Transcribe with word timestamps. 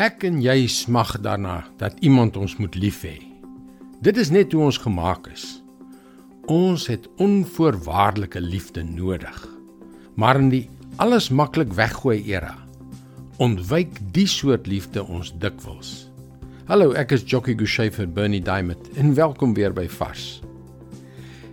Ek 0.00 0.22
en 0.24 0.38
jy 0.40 0.62
smag 0.72 1.10
daarna 1.20 1.58
dat 1.76 1.98
iemand 2.00 2.38
ons 2.40 2.54
moet 2.56 2.72
lief 2.80 3.02
hê. 3.04 3.18
Dit 4.00 4.16
is 4.16 4.30
net 4.32 4.54
hoe 4.56 4.62
ons 4.70 4.78
gemaak 4.80 5.26
is. 5.28 5.58
Ons 6.48 6.86
het 6.88 7.04
onvoorwaardelike 7.20 8.40
liefde 8.40 8.80
nodig. 8.80 9.36
Maar 10.16 10.38
in 10.40 10.46
die 10.54 10.62
alles 11.04 11.26
maklik 11.28 11.74
weggooi 11.76 12.22
era 12.32 12.54
ontwyk 13.44 13.98
die 14.16 14.24
soort 14.24 14.70
liefde 14.72 15.04
ons 15.04 15.34
dikwels. 15.42 15.90
Hallo, 16.70 16.94
ek 16.96 17.12
is 17.18 17.26
Jockey 17.28 17.58
Gouchee 17.60 17.92
vir 17.92 18.08
Bernie 18.08 18.40
Diamond 18.40 18.88
en 18.96 19.12
welkom 19.18 19.52
weer 19.58 19.74
by 19.76 19.84
Vars. 19.98 20.38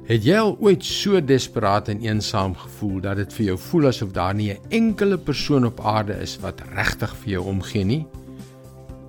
Het 0.07 0.23
jy 0.23 0.37
al 0.39 0.53
ooit 0.63 0.87
so 0.87 1.19
desperaat 1.19 1.91
en 1.91 1.99
eensaam 2.05 2.55
gevoel 2.55 3.03
dat 3.09 3.19
dit 3.19 3.35
vir 3.41 3.45
jou 3.49 3.57
voel 3.65 3.89
asof 3.91 4.15
daar 4.15 4.35
nie 4.39 4.53
'n 4.53 4.71
enkele 4.71 5.17
persoon 5.17 5.65
op 5.65 5.83
aarde 5.83 6.15
is 6.23 6.37
wat 6.39 6.63
regtig 6.71 7.11
vir 7.25 7.31
jou 7.35 7.43
omgee 7.51 7.83
nie? 7.83 8.05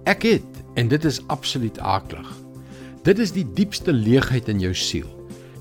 Ek 0.08 0.24
het 0.24 0.60
en 0.80 0.88
dit 0.88 1.04
is 1.04 1.18
absoluut 1.28 1.76
aaklig. 1.84 2.28
Dit 3.04 3.18
is 3.20 3.34
die 3.34 3.44
diepste 3.44 3.92
leegheid 3.92 4.46
in 4.48 4.62
jou 4.62 4.72
siel. 4.72 5.08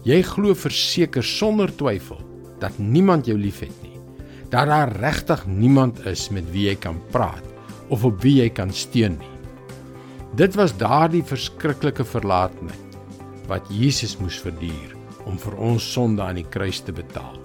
Jy 0.07 0.21
glo 0.23 0.55
verseker 0.55 1.25
sonder 1.25 1.73
twyfel 1.75 2.21
dat 2.61 2.77
niemand 2.79 3.27
jou 3.27 3.35
liefhet 3.35 3.73
nie. 3.83 3.97
Dat 4.47 4.69
daar 4.71 4.93
regtig 5.02 5.43
niemand 5.52 5.99
is 6.07 6.29
met 6.31 6.47
wie 6.53 6.69
jy 6.69 6.77
kan 6.79 7.02
praat 7.11 7.43
of 7.91 8.07
op 8.07 8.23
wie 8.23 8.38
jy 8.39 8.47
kan 8.47 8.71
steun 8.71 9.19
nie. 9.19 9.33
Dit 10.39 10.55
was 10.55 10.75
daardie 10.79 11.25
verskriklike 11.27 12.07
verlatenheid 12.07 12.95
wat 13.52 13.67
Jesus 13.71 14.16
moes 14.19 14.39
verduur 14.43 14.95
om 15.27 15.35
vir 15.43 15.59
ons 15.59 15.91
sonde 15.91 16.23
aan 16.23 16.39
die 16.39 16.47
kruis 16.55 16.79
te 16.88 16.95
betaal. 16.95 17.35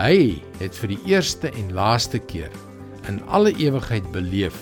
Hy 0.00 0.40
het 0.64 0.76
vir 0.80 0.94
die 0.94 1.02
eerste 1.12 1.52
en 1.52 1.74
laaste 1.76 2.20
keer 2.24 2.52
in 3.10 3.20
alle 3.28 3.52
ewigheid 3.60 4.08
beleef 4.16 4.56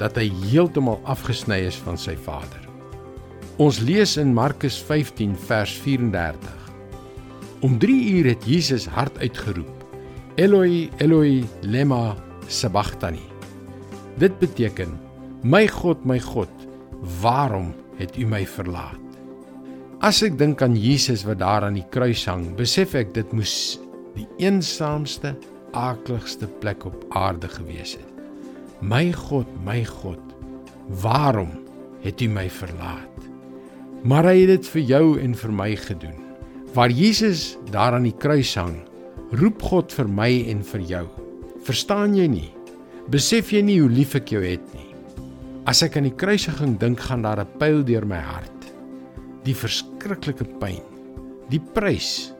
dat 0.00 0.16
hy 0.16 0.30
heeltemal 0.48 1.00
afgesny 1.04 1.60
is 1.68 1.78
van 1.84 1.98
sy 2.00 2.16
Vader. 2.16 2.64
Ons 3.60 3.82
lees 3.84 4.16
in 4.20 4.32
Markus 4.32 4.78
15 4.88 5.36
vers 5.48 5.74
34. 5.84 6.56
Om 7.60 7.76
3 7.78 7.98
uur 8.16 8.30
het 8.32 8.46
Jesus 8.48 8.86
hard 8.88 9.18
uitgeroep: 9.20 9.84
Eloi, 10.40 10.88
Eloi, 10.96 11.44
lema 11.60 12.16
sabachthani. 12.48 13.26
Dit 14.16 14.38
beteken: 14.40 14.96
My 15.44 15.66
God, 15.68 16.04
my 16.04 16.18
God, 16.20 16.52
waarom 17.20 17.74
het 18.00 18.16
U 18.16 18.26
my 18.26 18.46
verlaat? 18.46 18.96
As 20.00 20.22
ek 20.24 20.38
dink 20.40 20.62
aan 20.64 20.78
Jesus 20.80 21.26
wat 21.28 21.42
daar 21.42 21.66
aan 21.68 21.76
die 21.76 21.86
kruis 21.92 22.24
hang, 22.24 22.54
besef 22.56 22.96
ek 22.96 23.12
dit 23.12 23.32
moes 23.36 23.76
die 24.16 24.24
eensaamste, 24.40 25.34
aakligste 25.76 26.48
plek 26.64 26.86
op 26.88 27.04
aarde 27.12 27.48
gewees 27.52 27.98
het. 28.00 28.09
My 28.80 29.12
God, 29.12 29.48
my 29.64 29.84
God, 29.84 30.22
waarom 31.02 31.50
het 32.02 32.20
U 32.20 32.28
my 32.28 32.48
verlaat? 32.50 33.26
Maar 34.02 34.30
hy 34.30 34.36
het 34.40 34.52
dit 34.54 34.70
vir 34.74 34.82
jou 34.88 35.04
en 35.20 35.34
vir 35.36 35.52
my 35.52 35.70
gedoen. 35.76 36.16
Waar 36.74 36.90
Jesus 36.90 37.58
daar 37.70 37.98
aan 37.98 38.08
die 38.08 38.16
kruis 38.16 38.54
hang, 38.56 38.78
roep 39.36 39.60
God 39.62 39.92
vir 39.92 40.08
my 40.08 40.30
en 40.50 40.62
vir 40.72 40.86
jou. 40.88 41.04
Verstaan 41.66 42.16
jy 42.16 42.28
nie? 42.30 42.48
Besef 43.12 43.52
jy 43.52 43.60
nie 43.66 43.80
hoe 43.82 43.90
lief 43.90 44.14
ek 44.16 44.32
jou 44.32 44.40
het 44.44 44.64
nie? 44.74 44.88
As 45.68 45.82
ek 45.84 45.98
aan 46.00 46.08
die 46.08 46.16
kruisiging 46.16 46.78
dink, 46.80 47.00
gaan 47.00 47.22
daar 47.22 47.40
'n 47.44 47.58
pyl 47.58 47.84
deur 47.84 48.06
my 48.06 48.18
hart 48.18 48.60
die 49.46 49.56
verskriklike 49.56 50.44
pyn, 50.60 50.82
die 51.50 51.60
prys. 51.74 52.32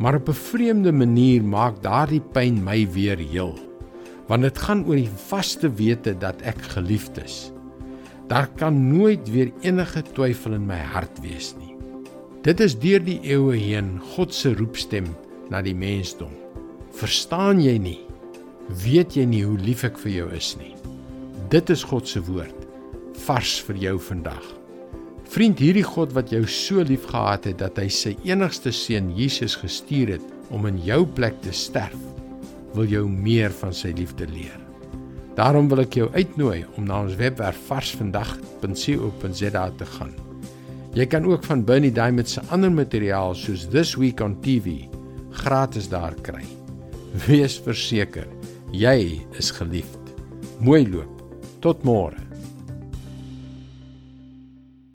Maar 0.00 0.16
op 0.16 0.28
'n 0.28 0.32
vreemde 0.32 0.92
manier 0.92 1.42
maak 1.42 1.82
daardie 1.82 2.22
pyn 2.32 2.64
my 2.64 2.86
weer 2.92 3.18
heel, 3.18 3.54
want 4.30 4.46
dit 4.46 4.58
gaan 4.62 4.84
oor 4.86 5.00
die 5.00 5.16
vaste 5.26 5.68
wete 5.74 6.14
dat 6.22 6.42
ek 6.46 6.60
geliefd 6.76 7.18
is. 7.24 7.38
Daar 8.30 8.46
kan 8.60 8.76
nooit 8.92 9.26
weer 9.34 9.50
enige 9.66 10.04
twyfel 10.14 10.54
in 10.54 10.68
my 10.68 10.78
hart 10.92 11.18
wees 11.24 11.50
nie. 11.58 11.74
Dit 12.46 12.62
is 12.62 12.76
deur 12.78 13.02
die 13.02 13.18
eeue 13.26 13.58
heen 13.58 13.96
God 14.14 14.30
se 14.34 14.54
roepstem 14.54 15.10
na 15.50 15.58
die 15.66 15.74
mensdom. 15.74 16.30
Verstaan 16.94 17.58
jy 17.60 17.74
nie? 17.82 17.98
Weet 18.84 19.18
jy 19.18 19.26
nie 19.26 19.42
hoe 19.42 19.58
lief 19.58 19.82
ek 19.88 19.98
vir 19.98 20.12
jou 20.20 20.28
is 20.36 20.54
nie? 20.60 20.76
Dit 21.50 21.72
is 21.74 21.82
God 21.82 22.06
se 22.06 22.22
woord 22.22 22.66
vars 23.26 23.58
vir 23.66 23.76
jou 23.76 23.96
vandag. 24.00 24.44
Vriend, 25.30 25.58
hierdie 25.60 25.84
God 25.84 26.14
wat 26.16 26.30
jou 26.32 26.40
so 26.48 26.82
liefgehad 26.86 27.44
het 27.50 27.58
dat 27.60 27.76
hy 27.78 27.90
sy 27.92 28.14
enigste 28.26 28.72
seun 28.74 29.10
Jesus 29.14 29.58
gestuur 29.60 30.14
het 30.16 30.54
om 30.54 30.64
in 30.70 30.78
jou 30.86 31.02
plek 31.18 31.36
te 31.44 31.52
sterf, 31.54 31.98
wil 32.74 32.86
jou 32.90 33.04
meer 33.08 33.50
van 33.60 33.74
sy 33.74 33.92
liefde 33.96 34.26
leer. 34.30 34.58
Daarom 35.38 35.68
wil 35.70 35.80
ek 35.84 35.94
jou 35.96 36.08
uitnooi 36.12 36.64
om 36.76 36.84
na 36.88 37.00
ons 37.04 37.16
webwerf 37.18 37.58
varsvandag.co.za 37.68 39.64
te 39.78 39.86
gaan. 39.96 40.14
Jy 40.94 41.06
kan 41.06 41.24
ook 41.24 41.44
van 41.46 41.64
Bernie 41.64 41.92
Diamond 41.94 42.28
se 42.28 42.42
ander 42.50 42.72
materiaal 42.72 43.34
soos 43.38 43.68
This 43.70 43.94
Week 43.98 44.20
on 44.20 44.40
TV 44.42 44.90
gratis 45.30 45.88
daar 45.88 46.14
kry. 46.26 46.42
Wees 47.26 47.58
verseker, 47.62 48.26
jy 48.74 49.20
is 49.38 49.50
geliefd. 49.54 50.14
Mooi 50.60 50.84
loop. 50.90 51.22
Tot 51.60 51.82
môre. 51.86 52.29